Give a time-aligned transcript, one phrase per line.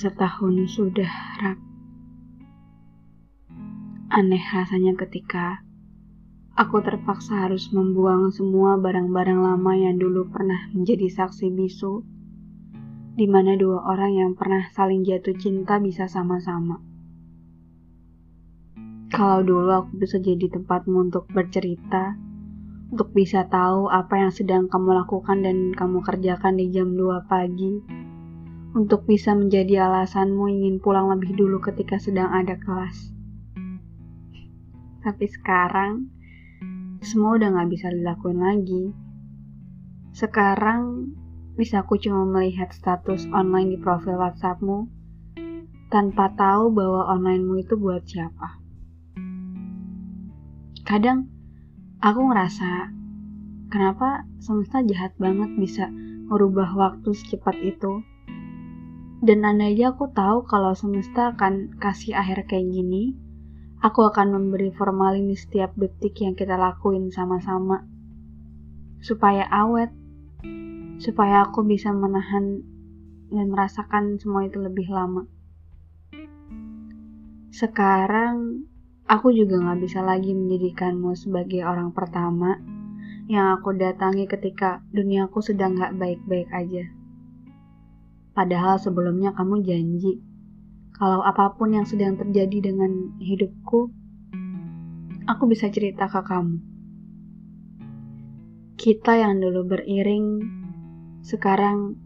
[0.00, 1.12] Setahun sudah
[1.44, 1.60] rak.
[4.08, 5.60] Aneh rasanya ketika
[6.56, 12.00] aku terpaksa harus membuang semua barang-barang lama yang dulu pernah menjadi saksi bisu,
[13.12, 16.80] di mana dua orang yang pernah saling jatuh cinta bisa sama-sama.
[19.12, 22.16] Kalau dulu aku bisa jadi tempatmu untuk bercerita,
[22.88, 28.08] untuk bisa tahu apa yang sedang kamu lakukan dan kamu kerjakan di jam 2 pagi,
[28.76, 33.12] untuk bisa menjadi alasanmu ingin pulang lebih dulu ketika sedang ada kelas.
[35.00, 36.06] Tapi sekarang,
[37.00, 38.84] semua udah gak bisa dilakuin lagi.
[40.12, 41.12] Sekarang,
[41.56, 44.86] bisa aku cuma melihat status online di profil WhatsAppmu,
[45.88, 48.60] tanpa tahu bahwa onlinemu itu buat siapa.
[50.84, 51.40] Kadang,
[52.00, 52.88] Aku ngerasa
[53.68, 55.84] kenapa semesta jahat banget bisa
[56.32, 58.00] merubah waktu secepat itu.
[59.20, 63.12] Dan andai aku tahu kalau semesta akan kasih akhir kayak gini,
[63.84, 67.84] aku akan memberi formalin di setiap detik yang kita lakuin sama-sama.
[69.04, 69.92] Supaya awet,
[71.00, 72.64] supaya aku bisa menahan
[73.28, 75.28] dan merasakan semua itu lebih lama.
[77.52, 78.64] Sekarang
[79.10, 82.62] Aku juga gak bisa lagi menjadikanmu sebagai orang pertama
[83.26, 86.86] yang aku datangi ketika duniaku sedang gak baik-baik aja.
[88.32, 90.22] Padahal sebelumnya kamu janji
[90.96, 93.88] kalau apa pun yang sedang terjadi dengan hidupku,
[95.24, 96.60] aku bisa cerita ke kamu.
[98.76, 100.44] Kita yang dulu beriring,
[101.24, 101.96] sekarang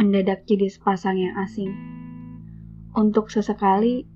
[0.00, 1.72] mendadak jadi sepasang yang asing.
[2.96, 4.08] Untuk sesekali,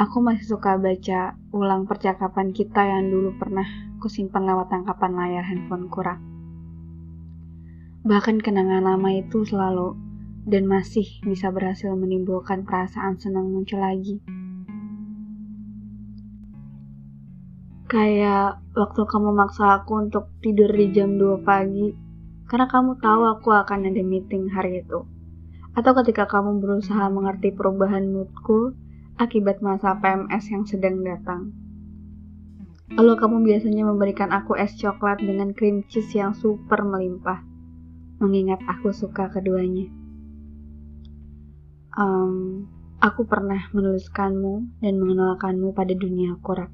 [0.00, 3.68] Aku masih suka baca ulang percakapan kita yang dulu pernah
[4.00, 6.24] kusimpan lewat tangkapan layar handphone kurang.
[8.08, 9.92] Bahkan kenangan lama itu selalu
[10.50, 14.18] dan masih bisa berhasil menimbulkan perasaan senang muncul lagi.
[17.86, 21.94] Kayak waktu kamu maksa aku untuk tidur di jam 2 pagi
[22.50, 25.06] karena kamu tahu aku akan ada meeting hari itu.
[25.78, 28.74] Atau ketika kamu berusaha mengerti perubahan moodku
[29.22, 31.54] akibat masa PMS yang sedang datang.
[32.90, 37.38] Lalu kamu biasanya memberikan aku es coklat dengan cream cheese yang super melimpah,
[38.18, 39.99] mengingat aku suka keduanya.
[41.98, 42.68] Um,
[43.02, 46.70] aku pernah menuliskanmu dan mengenalkanmu pada dunia korak.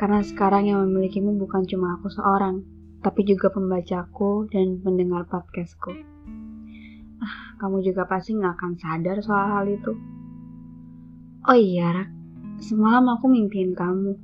[0.00, 2.64] Karena sekarang yang memilikimu bukan cuma aku seorang,
[3.04, 5.92] tapi juga pembacaku dan pendengar podcastku.
[7.20, 9.92] Ah, kamu juga pasti nggak akan sadar soal hal itu.
[11.44, 12.08] Oh iya, Rak.
[12.64, 14.16] Semalam aku mimpiin kamu.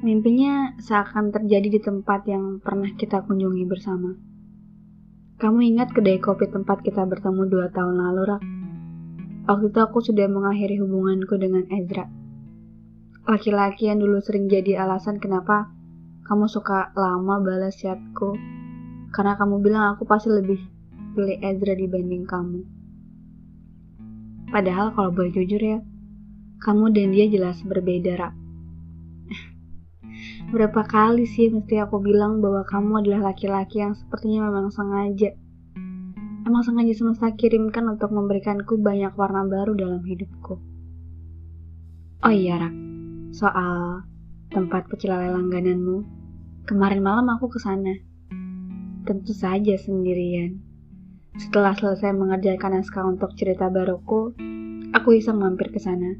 [0.00, 4.31] Mimpinya seakan terjadi di tempat yang pernah kita kunjungi bersama.
[5.42, 8.42] Kamu ingat kedai kopi tempat kita bertemu dua tahun lalu, Rak?
[9.50, 12.06] Waktu itu aku sudah mengakhiri hubunganku dengan Ezra.
[13.26, 15.66] Laki-laki yang dulu sering jadi alasan kenapa
[16.30, 18.38] kamu suka lama balas chatku.
[19.10, 20.62] Karena kamu bilang aku pasti lebih
[21.18, 22.62] pilih Ezra dibanding kamu.
[24.46, 25.82] Padahal kalau boleh jujur ya,
[26.62, 28.41] kamu dan dia jelas berbeda, Rak.
[30.52, 35.32] Berapa kali sih mesti aku bilang bahwa kamu adalah laki-laki yang sepertinya memang sengaja.
[36.44, 40.60] Emang sengaja semesta kirimkan untuk memberikanku banyak warna baru dalam hidupku.
[42.20, 42.74] Oh iya, Rak.
[43.32, 44.04] Soal
[44.52, 46.04] tempat pecel lele langgananmu.
[46.68, 47.96] Kemarin malam aku ke sana.
[49.08, 50.60] Tentu saja sendirian.
[51.40, 54.36] Setelah selesai mengerjakan naskah untuk cerita baruku,
[54.92, 56.12] aku iseng mampir ke sana.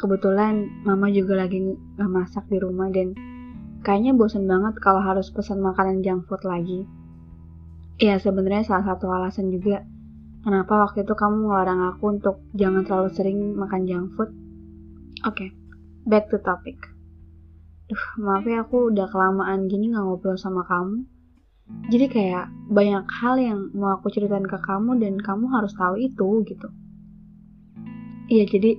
[0.00, 1.60] Kebetulan mama juga lagi
[2.00, 3.12] masak di rumah dan
[3.80, 6.88] kayaknya bosan banget kalau harus pesan makanan junk food lagi.
[8.00, 9.84] Iya sebenarnya salah satu alasan juga
[10.40, 14.30] kenapa waktu itu kamu ngelarang aku untuk jangan terlalu sering makan junk food.
[15.28, 15.48] Oke, okay,
[16.08, 16.80] back to topic.
[17.90, 21.04] Duh, maaf ya aku udah kelamaan gini nggak ngobrol sama kamu
[21.90, 26.42] jadi kayak banyak hal yang mau aku ceritain ke kamu dan kamu harus tahu itu
[26.46, 26.68] gitu
[28.30, 28.78] iya jadi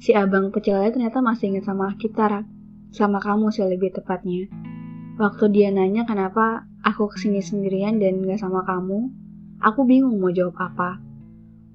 [0.00, 2.42] si abang pecelnya ternyata masih ingat sama kita
[2.90, 4.50] sama kamu sih lebih tepatnya
[5.18, 9.10] waktu dia nanya kenapa aku ke sini sendirian dan gak sama kamu
[9.62, 10.98] aku bingung mau jawab apa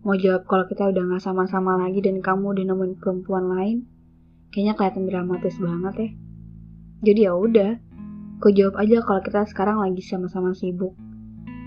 [0.05, 3.77] mau jawab kalau kita udah gak sama-sama lagi dan kamu udah nemuin perempuan lain
[4.51, 6.09] kayaknya kelihatan dramatis banget ya
[7.05, 7.71] jadi ya udah
[8.35, 10.91] Aku jawab aja kalau kita sekarang lagi sama-sama sibuk.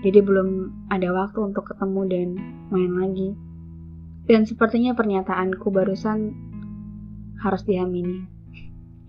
[0.05, 2.27] Jadi belum ada waktu untuk ketemu dan
[2.69, 3.33] main lagi.
[4.29, 6.29] Dan sepertinya pernyataanku barusan
[7.41, 8.21] harus diamini.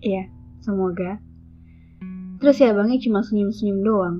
[0.01, 0.33] Iya,
[0.65, 1.21] semoga.
[2.41, 4.17] Terus ya bangnya cuma senyum-senyum doang.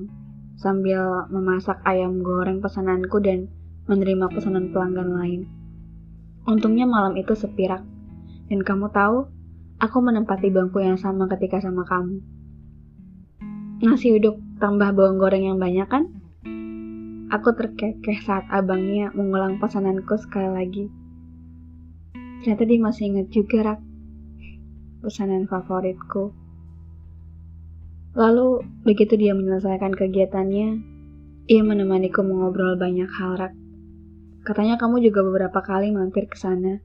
[0.54, 3.50] Sambil memasak ayam goreng pesananku dan
[3.90, 5.42] menerima pesanan pelanggan lain.
[6.46, 7.82] Untungnya malam itu sepirak.
[8.46, 9.26] Dan kamu tahu,
[9.82, 12.22] aku menempati bangku yang sama ketika sama kamu.
[13.82, 16.06] Nasi uduk tambah bawang goreng yang banyak kan?
[17.34, 20.84] Aku terkekeh saat abangnya mengulang pesananku sekali lagi.
[22.46, 23.91] Ternyata dia masih ingat juga, Rak.
[25.02, 26.30] Pesanan favoritku.
[28.14, 30.68] Lalu, begitu dia menyelesaikan kegiatannya,
[31.50, 33.50] ia menemaniku mengobrol banyak hal, Rak.
[34.46, 36.78] Katanya kamu juga beberapa kali mampir ke sana,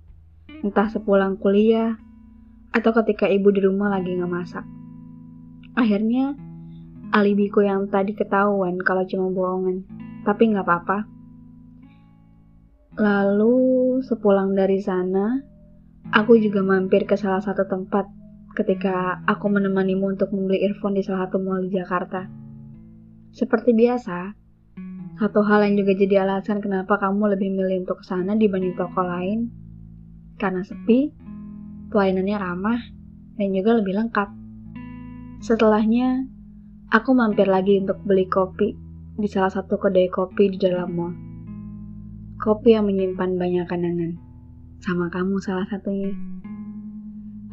[0.65, 2.01] entah sepulang kuliah
[2.73, 4.65] atau ketika ibu di rumah lagi nggak masak.
[5.77, 6.33] Akhirnya,
[7.13, 9.85] alibiku yang tadi ketahuan kalau cuma bohongan,
[10.25, 11.05] tapi nggak apa-apa.
[12.97, 13.57] Lalu,
[14.01, 15.37] sepulang dari sana,
[16.15, 18.07] aku juga mampir ke salah satu tempat
[18.57, 22.25] ketika aku menemanimu untuk membeli earphone di salah satu mall di Jakarta.
[23.29, 24.33] Seperti biasa,
[25.21, 29.05] satu hal yang juga jadi alasan kenapa kamu lebih milih untuk ke sana dibanding toko
[29.05, 29.53] lain,
[30.41, 31.13] karena sepi,
[31.93, 32.81] pelayanannya ramah,
[33.37, 34.29] dan juga lebih lengkap.
[35.45, 36.25] Setelahnya,
[36.89, 38.73] aku mampir lagi untuk beli kopi
[39.17, 41.13] di salah satu kedai kopi di dalam mall.
[42.41, 44.17] Kopi yang menyimpan banyak kenangan,
[44.81, 46.13] sama kamu salah satunya.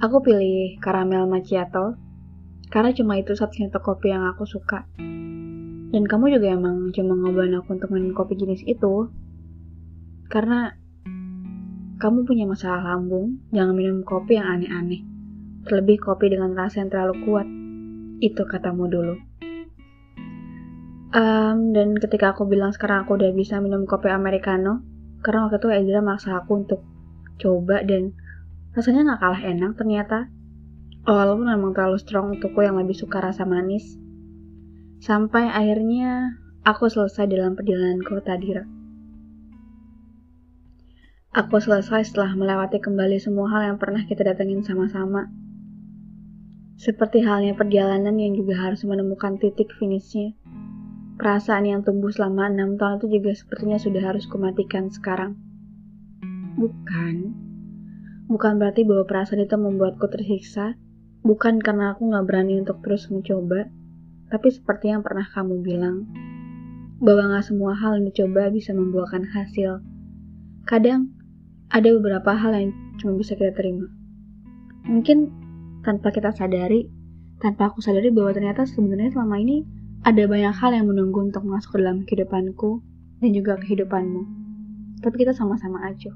[0.03, 1.97] Aku pilih caramel macchiato,
[2.69, 4.85] karena cuma itu satu-satunya kopi yang aku suka.
[5.95, 9.09] Dan kamu juga emang cuma ngobrolin aku untuk minum kopi jenis itu.
[10.27, 10.75] Karena
[12.03, 15.07] kamu punya masalah lambung, jangan minum kopi yang aneh-aneh.
[15.65, 17.47] Terlebih kopi dengan rasa yang terlalu kuat.
[18.19, 19.15] Itu katamu dulu.
[21.15, 24.83] Um, dan ketika aku bilang sekarang aku udah bisa minum kopi americano,
[25.23, 26.83] karena waktu itu Ezra maksa aku untuk
[27.39, 28.15] coba dan
[28.75, 30.19] rasanya gak kalah enak ternyata.
[31.05, 34.01] Walaupun memang terlalu strong untukku yang lebih suka rasa manis.
[35.05, 38.57] Sampai akhirnya aku selesai dalam perjalananku tadi.
[41.35, 45.29] Aku selesai setelah melewati kembali semua hal yang pernah kita datengin sama-sama.
[46.79, 50.33] Seperti halnya perjalanan yang juga harus menemukan titik finishnya.
[51.15, 55.39] Perasaan yang tumbuh selama enam tahun itu juga sepertinya sudah harus kumatikan sekarang.
[56.55, 57.15] Bukan.
[58.31, 60.75] Bukan berarti bahwa perasaan itu membuatku tersiksa.
[61.25, 63.69] Bukan karena aku gak berani untuk terus mencoba
[64.35, 66.11] tapi seperti yang pernah kamu bilang,
[66.99, 69.79] bahwa gak semua hal yang dicoba bisa membuahkan hasil.
[70.67, 71.15] Kadang,
[71.71, 73.87] ada beberapa hal yang cuma bisa kita terima.
[74.91, 75.31] Mungkin
[75.87, 76.91] tanpa kita sadari,
[77.39, 79.63] tanpa aku sadari bahwa ternyata sebenarnya selama ini
[80.03, 82.83] ada banyak hal yang menunggu untuk masuk ke dalam kehidupanku
[83.23, 84.23] dan juga kehidupanmu.
[84.99, 86.11] Tapi kita sama-sama aja.